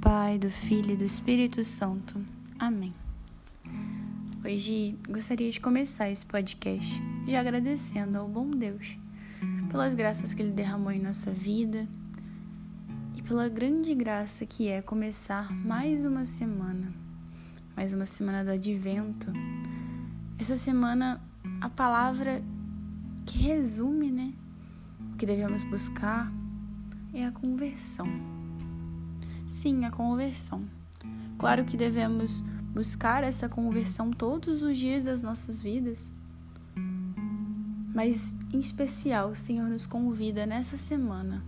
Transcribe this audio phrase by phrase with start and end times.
[0.00, 2.18] Pai, do Filho e do Espírito Santo.
[2.58, 2.94] Amém.
[4.42, 6.98] Hoje gostaria de começar esse podcast
[7.28, 8.96] já agradecendo ao bom Deus
[9.70, 11.86] pelas graças que Ele derramou em nossa vida
[13.14, 16.90] e pela grande graça que é começar mais uma semana,
[17.76, 19.30] mais uma semana do Advento.
[20.38, 21.20] Essa semana,
[21.60, 22.42] a palavra
[23.26, 24.32] que resume, né,
[25.12, 26.32] o que devemos buscar
[27.12, 28.35] é a conversão
[29.46, 30.64] Sim, a conversão.
[31.38, 32.40] Claro que devemos
[32.72, 36.12] buscar essa conversão todos os dias das nossas vidas,
[37.94, 41.42] mas em especial o Senhor nos convida nessa semana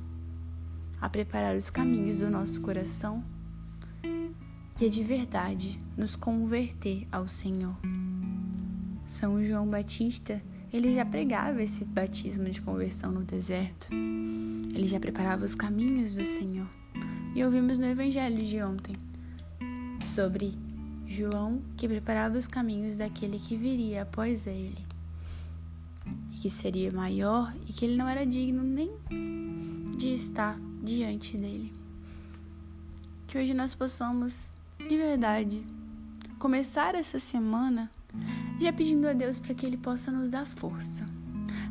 [1.01, 3.23] a preparar os caminhos do nosso coração
[4.81, 7.77] e a de verdade nos converter ao Senhor.
[9.05, 13.89] São João Batista, ele já pregava esse batismo de conversão no deserto.
[13.93, 16.67] Ele já preparava os caminhos do Senhor.
[17.35, 18.97] E ouvimos no Evangelho de ontem
[20.05, 20.57] sobre
[21.07, 24.85] João que preparava os caminhos daquele que viria após ele
[26.33, 28.91] e que seria maior e que ele não era digno nem
[29.97, 31.73] de estar diante dele.
[33.27, 35.63] Que hoje nós possamos, de verdade,
[36.39, 37.91] começar essa semana
[38.61, 41.05] já pedindo a Deus para que Ele possa nos dar força.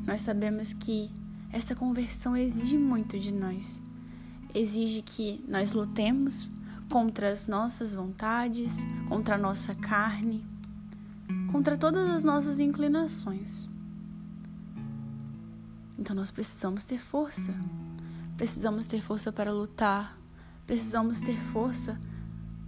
[0.06, 1.10] Nós sabemos que
[1.52, 3.82] essa conversão exige muito de nós
[4.54, 6.50] exige que nós lutemos
[6.90, 10.46] contra as nossas vontades, contra a nossa carne,
[11.52, 13.68] contra todas as nossas inclinações.
[15.98, 17.54] Então nós precisamos ter força.
[18.38, 20.18] Precisamos ter força para lutar.
[20.66, 22.00] Precisamos ter força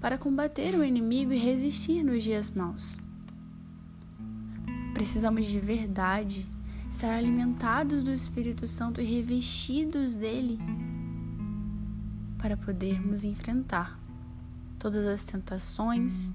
[0.02, 2.98] para combater o inimigo e resistir nos dias maus.
[4.94, 6.46] Precisamos de verdade,
[6.90, 10.60] estar alimentados do Espírito Santo e revestidos dele
[12.40, 14.00] para podermos enfrentar
[14.80, 16.32] todas as tentações,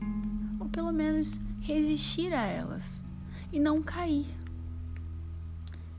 [0.61, 3.03] ou pelo menos resistir a elas
[3.51, 4.27] e não cair.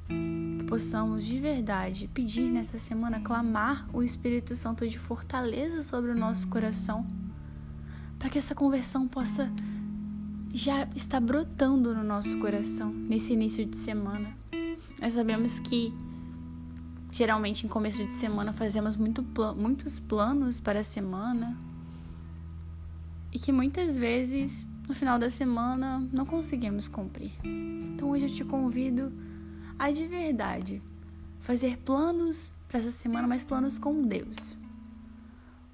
[0.08, 6.16] Que possamos de verdade pedir nessa semana, clamar o Espírito Santo de fortaleza sobre o
[6.16, 7.06] nosso coração,
[8.20, 9.52] para que essa conversão possa
[10.54, 14.32] já estar brotando no nosso coração nesse início de semana.
[15.02, 15.94] Nós sabemos que
[17.16, 21.58] Geralmente, em começo de semana, fazemos muito muitos planos para a semana
[23.32, 27.32] e que muitas vezes no final da semana não conseguimos cumprir.
[27.42, 29.14] Então, hoje eu te convido
[29.80, 30.82] a de verdade
[31.40, 34.58] fazer planos para essa semana, mas planos com Deus.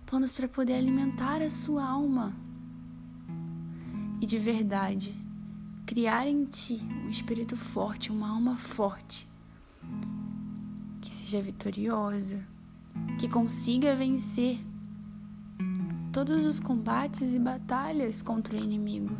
[0.05, 2.35] Planos para poder alimentar a sua alma
[4.21, 5.19] e de verdade
[5.87, 9.27] criar em ti um espírito forte, uma alma forte
[11.31, 12.45] seja vitoriosa,
[13.17, 14.59] que consiga vencer
[16.11, 19.15] todos os combates e batalhas contra o inimigo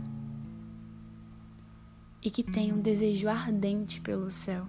[2.22, 4.68] e que tenha um desejo ardente pelo céu.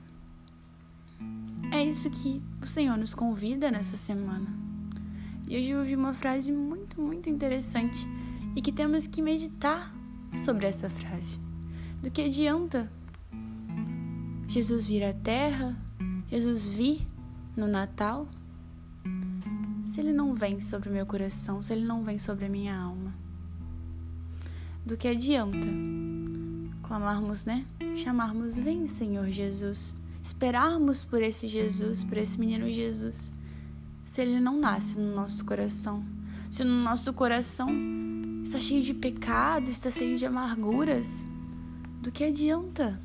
[1.73, 4.47] É isso que o Senhor nos convida nessa semana.
[5.49, 8.07] E hoje eu ouvi uma frase muito, muito interessante
[8.55, 9.93] e que temos que meditar
[10.45, 11.41] sobre essa frase.
[12.01, 12.89] Do que adianta
[14.47, 15.77] Jesus vir à terra,
[16.29, 17.12] Jesus vir
[17.57, 18.27] no Natal,
[19.85, 22.77] se ele não vem sobre o meu coração, se ele não vem sobre a minha
[22.77, 23.15] alma?
[24.85, 25.69] Do que adianta
[26.83, 27.65] clamarmos, né?
[27.95, 33.33] Chamarmos, vem Senhor Jesus, esperarmos por esse Jesus, por esse menino Jesus,
[34.05, 36.05] se ele não nasce no nosso coração,
[36.51, 37.71] se no nosso coração
[38.45, 41.27] está cheio de pecado, está cheio de amarguras,
[42.03, 43.01] do que adianta?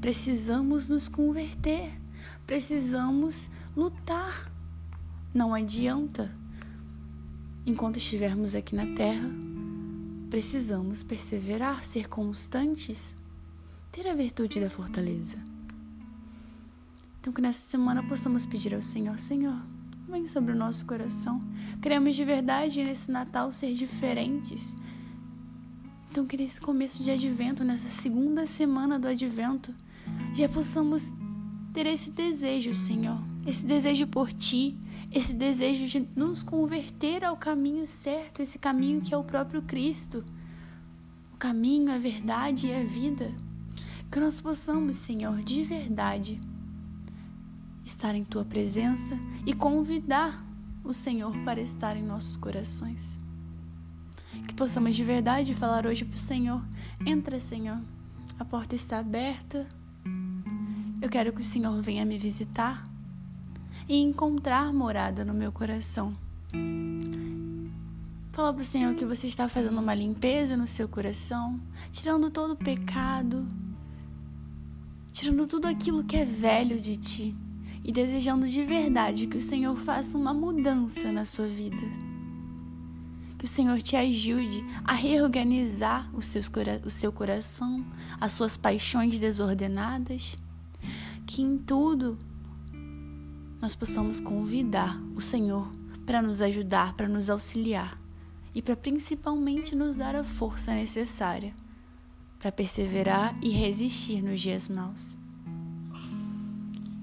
[0.00, 1.90] Precisamos nos converter
[2.46, 4.50] precisamos lutar.
[5.34, 6.34] Não adianta.
[7.66, 9.28] Enquanto estivermos aqui na Terra,
[10.30, 13.16] precisamos perseverar, ser constantes,
[13.90, 15.38] ter a virtude da fortaleza.
[17.20, 19.60] Então, que nessa semana possamos pedir ao Senhor: Senhor,
[20.08, 21.42] vem sobre o nosso coração.
[21.82, 24.76] Queremos de verdade nesse Natal ser diferentes.
[26.08, 29.74] Então, que nesse começo de advento, nessa segunda semana do advento,
[30.34, 31.12] já possamos
[31.76, 34.74] ter esse desejo, Senhor, esse desejo por Ti,
[35.12, 40.24] esse desejo de nos converter ao caminho certo, esse caminho que é o próprio Cristo,
[41.34, 43.30] o caminho, a verdade e a vida.
[44.10, 46.40] Que nós possamos, Senhor, de verdade,
[47.84, 49.14] estar em tua presença
[49.44, 50.42] e convidar
[50.82, 53.20] o Senhor para estar em nossos corações.
[54.48, 56.64] Que possamos de verdade falar hoje para o Senhor:
[57.04, 57.82] entra, Senhor,
[58.38, 59.68] a porta está aberta.
[61.06, 62.84] Eu quero que o Senhor venha me visitar
[63.88, 66.12] e encontrar morada no meu coração.
[68.32, 71.60] Fala para o Senhor que você está fazendo uma limpeza no seu coração,
[71.92, 73.46] tirando todo o pecado,
[75.12, 77.36] tirando tudo aquilo que é velho de ti
[77.84, 81.86] e desejando de verdade que o Senhor faça uma mudança na sua vida.
[83.38, 87.86] Que o Senhor te ajude a reorganizar o o seu coração,
[88.20, 90.36] as suas paixões desordenadas.
[91.26, 92.16] Que em tudo
[93.60, 95.70] nós possamos convidar o Senhor
[96.06, 98.00] para nos ajudar, para nos auxiliar
[98.54, 101.54] e para principalmente nos dar a força necessária
[102.38, 105.16] para perseverar e resistir nos dias maus.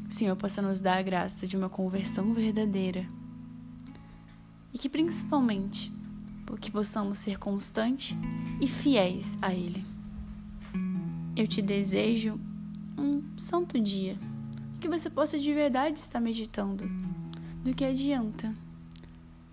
[0.09, 3.05] O Senhor possa nos dar a graça de uma conversão verdadeira
[4.73, 5.91] e que principalmente
[6.63, 8.15] que possamos ser constantes
[8.61, 9.85] e fiéis a Ele.
[11.35, 12.39] Eu te desejo
[12.97, 14.17] um santo dia
[14.79, 16.89] que você possa de verdade estar meditando.
[17.63, 18.53] Do que adianta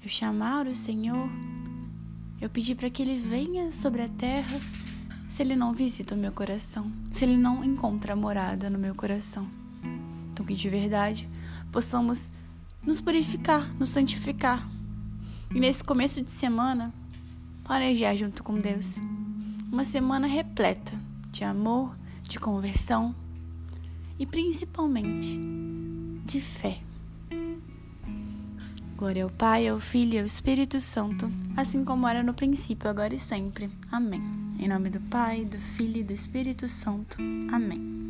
[0.03, 1.29] eu chamar o Senhor,
[2.41, 4.61] eu pedir para que Ele venha sobre a terra,
[5.29, 9.49] se Ele não visita o meu coração, se Ele não encontra morada no meu coração.
[10.33, 11.29] Então, que de verdade
[11.71, 12.33] possamos
[12.83, 14.69] nos purificar, nos santificar.
[15.55, 16.93] E nesse começo de semana,
[17.63, 18.99] planejar junto com Deus
[19.71, 20.99] uma semana repleta
[21.31, 23.15] de amor, de conversão
[24.21, 25.41] e principalmente
[26.27, 26.79] de fé.
[28.97, 33.15] Glória ao Pai, ao Filho e ao Espírito Santo, assim como era no princípio, agora
[33.15, 33.71] e sempre.
[33.91, 34.21] Amém.
[34.59, 37.17] Em nome do Pai, do Filho e do Espírito Santo.
[37.51, 38.10] Amém.